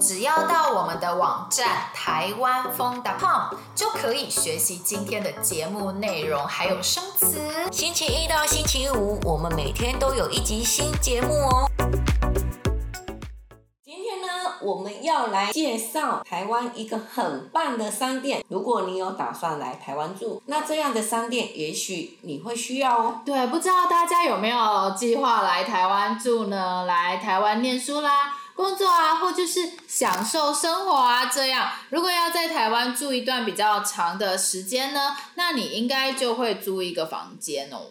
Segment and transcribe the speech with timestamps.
[0.00, 7.38] 只要到我们的网站台湾疯 .com 就可以学习今天的节目内容，还有生词。
[7.70, 11.70] 星期一到星期五，我们每天都有一集新节目哦。
[13.84, 18.42] 今天呢，我们要来介绍台湾一个很棒的商店。
[18.48, 23.20] 如果你有打算来台湾住，那这样的商店也许你会需要哦。
[23.26, 26.86] 对，不知道大家有没有计划来台湾住呢？
[26.86, 28.38] 来台湾念书啦。
[28.60, 31.70] 工作啊，或就是享受生活啊，这样。
[31.88, 37.86] 如果要在台湾住一段比较长的时间呢，那你应该就会租一个房间哦。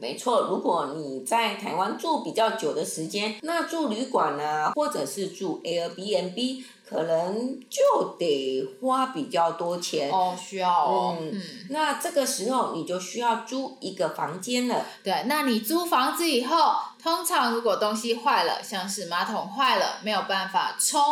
[0.00, 11.18] 没错，如果你在台湾住比较久的时间，那住旅馆啊，或者是住 Airbnb，可能就得花比较多钱哦，需要哦。
[11.20, 14.86] 嗯，嗯，那这个时候你就需要租一个房间了。
[15.04, 16.56] 对，那你租房子以后，
[17.02, 21.02] 通常如果东西坏了，像是马桶坏了没有办法冲，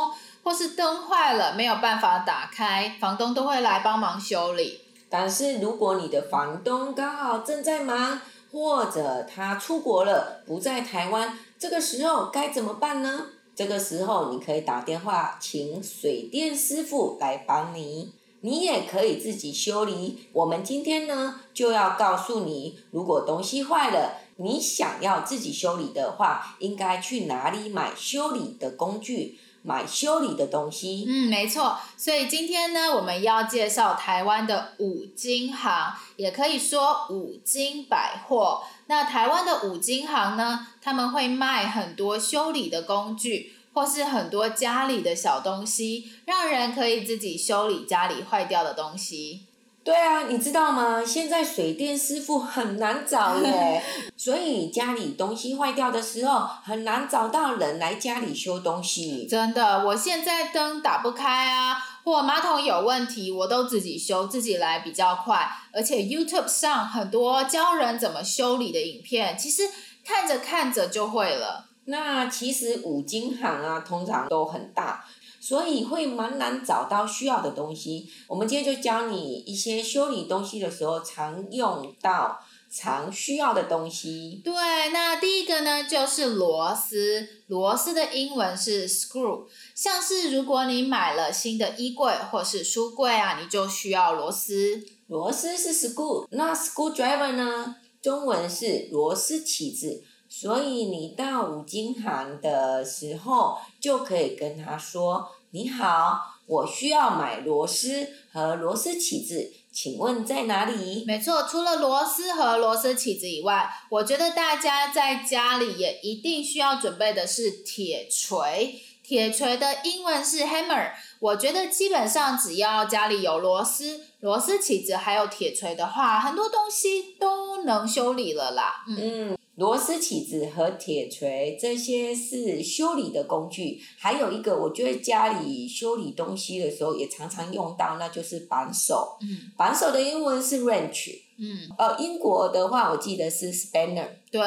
[0.43, 4.81] 或是灯坏了没有办法打开，房东都会来帮忙修理。
[5.11, 13.27] 但是如果你的房东刚好正在忙，或者他出国了，不在台湾，这个时候该怎么办呢？
[13.55, 20.29] 这个时候你可以打电话请水电师傅来帮你，你也可以自己修理。
[20.33, 29.41] 我们今天呢就要告诉你，如果东西坏了，你想要自己修理的话，应该去哪里买修理的工具？
[29.63, 31.79] 买修理的东西，嗯，没错。
[31.97, 38.63] 所以今天呢，我们要介绍台湾的五金行，也可以说五金百货。
[38.87, 49.43] 那台湾的五金行呢，他们会卖很多修理的工具，或是很多家里的小东西，让人可以自己修理家里坏掉的东西。
[49.89, 51.03] 对啊，你知道吗？
[51.03, 53.83] 现在水电师傅很难找耶，
[54.19, 59.27] 所以家里东西坏掉的时候，很难找到人来家里修东西。
[59.27, 65.49] 真的，我现在灯打不开啊，或马桶有问题，我都自己修，自己来比较快。
[65.73, 69.63] 而且 YouTube 上很多教人怎么修理的影片，其实
[70.05, 71.65] 看着看着就会了。
[71.87, 75.07] 那其实五金行啊，通常都很大。
[75.41, 78.11] 所以会蛮难找到需要的东西。
[78.27, 82.41] 我们今天就教你一些修理东西的时候常用到、
[82.71, 84.41] 常需要的东西。
[84.45, 84.53] 对，
[84.93, 87.27] 那第一个呢就是螺丝。
[87.47, 89.47] 螺丝的英文是 screw。
[89.75, 94.85] 像是如果你买了新的衣柜或是书柜啊，你就需要螺丝。
[95.07, 97.77] 螺丝是 screw，那 screwdriver 呢？
[98.03, 100.05] 中文是螺丝起子。
[100.29, 105.31] 所以你到五金行的时候，就可以跟他说。
[105.51, 111.07] 你好，我需要买螺丝和螺丝起子，请问在哪里？
[111.07, 118.79] 没错，除了螺丝和螺丝起子以外，我觉得大家在家里也一定需要准备的是铁锤。
[119.03, 120.91] 铁锤的英文是 hammer。
[121.19, 128.85] 我觉得基本上只要家里有螺丝、螺丝起子还有铁锤的话，很多东西都能修理了啦。
[128.87, 129.38] 嗯。
[129.59, 139.19] 嗯螺丝起子和铁锤这些是修理的工具，还有一个我觉得家里修理东西的时候也常常用到，那就是扳手。
[139.21, 141.11] 嗯，扳手的英文是 wrench。
[141.41, 144.07] 嗯，呃，英国的话我记得是 spanner。
[144.31, 144.41] 对，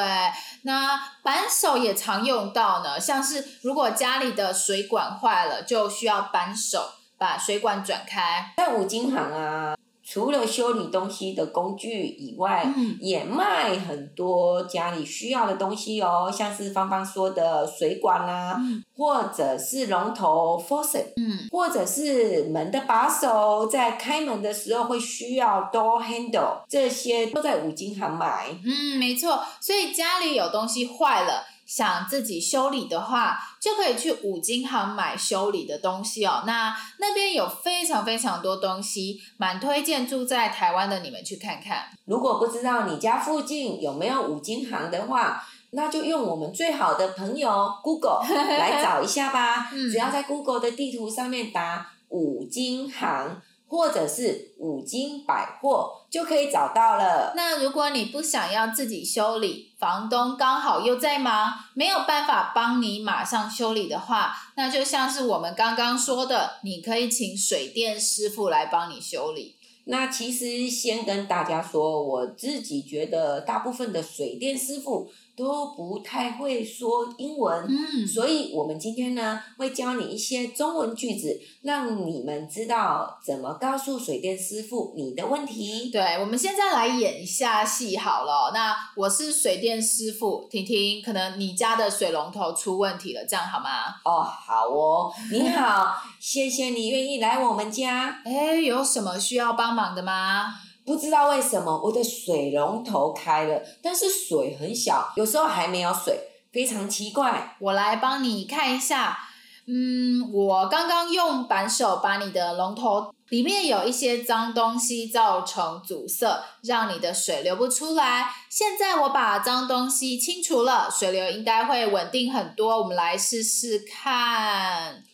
[0.62, 6.80] 那扳手也常用到呢，像是如果家里的水管坏了，就需要扳手
[7.18, 8.54] 把水管转开。
[8.56, 9.76] 在五金行啊。
[10.12, 28.48] 除了修理东西的工具以外，嗯、也卖很多家里需要的东西哦，像是芳芳说的水管啊，嗯、或者是龙头 faucet，嗯，或者是门的把手，在开门的时候会需要 door handle，这些都在五金行买。
[28.66, 31.42] 嗯，没错，所以家里有东西坏了。
[31.74, 36.42] 想自己修理的话，就可以去五金行买修理的东西哦。
[36.46, 41.86] 那那边有非常非常多东西，蛮推荐住在台湾的你们去看看。
[42.04, 49.70] 如果不知道你家附近有没有五金行的话，那就用我们最好的朋友 Google 来找一下吧。
[49.72, 53.40] 嗯、只要在 Google 的地图上面打五金行。
[53.72, 57.32] 或者是五金百货就可以找到了。
[57.34, 69.56] 那如果你不想要自己修理，房东刚好又在忙，没有办法帮你马上修理的话，那就像是我们刚刚说的，你可以请水电师傅来帮你修理。
[69.86, 85.90] 那其实先跟大家说，我自己觉得大部分的水电师傅都不太会说英文，嗯，所以我们今天呢会教你一些中文句子，让你们知道怎么告诉水电师傅你的问题。
[85.90, 88.50] 对，我们现在来演一下戏好了。
[88.52, 93.70] 那我是水电师傅，婷婷，可能你家的水龙头出问题了，这样好吗？
[94.04, 98.20] 哦，好哦，你好，谢谢你愿意来我们家。
[98.26, 100.54] 哎，有什么需要帮忙的吗？
[100.92, 106.20] 不知道为什么我的水龙头开了，但是水很小，有时候还没有水，
[106.52, 107.56] 非常奇怪。
[107.60, 109.18] 我来帮你看一下。
[109.66, 118.30] 嗯，我刚刚用扳手把你的龙头里面有一些脏东西造成阻塞，让你的水流不出来。
[118.50, 122.82] 现在我把脏东西清除了，水流应该会稳定很多。
[122.82, 125.04] 我们来试试看。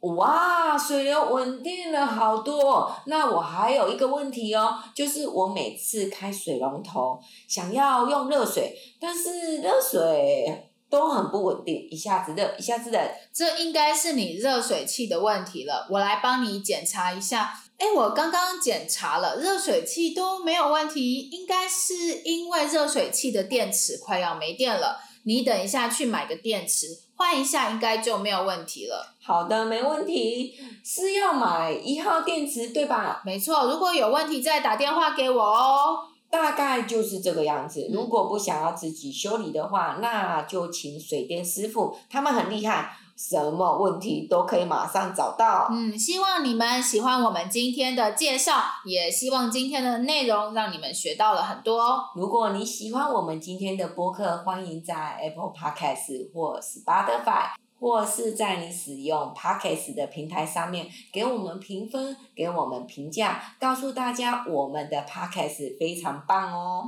[0.00, 2.94] 哇，水流稳定了好多。
[3.06, 7.18] 那我还有一个问题哦，就是我每次开水龙头
[7.48, 13.10] 想要用热水，但是热水都很不稳定，一下子热，一下子冷。
[13.32, 15.88] 这应该是你热水器的问题了。
[15.90, 17.52] 我来帮你检查一下。
[17.78, 25.00] 哎，我刚刚检查了，热水器都没有问题，应该是因为热水器的电池快要没电了。
[25.28, 29.14] 你等一下去买个电池，换一下，应该就没有问题了。
[29.22, 33.20] 好的，没问题，是要买一号电池对吧？
[33.26, 35.98] 没错，如果有问题再打电话给我哦。
[36.30, 37.88] 大概就是这个样子。
[37.92, 42.96] 如果不想要自己修理的话，那就请水电师傅，他们很厉害。
[43.16, 45.66] 什么问题都可以马上找到。
[45.72, 51.98] 嗯，希望你们喜欢我们今天的介绍，也希望今天的内容让你们学到了很多。
[52.14, 57.48] 如果你喜欢我们今天的播客，欢迎在 Apple Podcast 或 Spotify，
[57.80, 66.84] 或是在你使用 Podcast 的平台上面给我们评分，给我们评价，告诉大家我们的 Podcast 非常棒哦。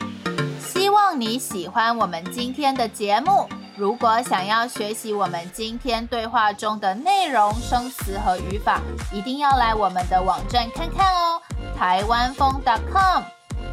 [0.00, 3.48] 嗯，希望你喜欢我们今天的节目。
[3.76, 8.80] 如果想要学习我们今天对话中的内容、生词和语法，
[9.12, 11.42] 一定要来我们的网站看看哦，
[11.76, 13.24] 台湾风 .com。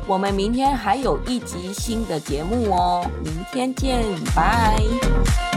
[0.07, 4.03] 我们明天还有一集新的节目哦，明天见，
[4.35, 5.50] 拜。